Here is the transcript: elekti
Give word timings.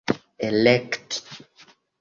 elekti 0.47 1.21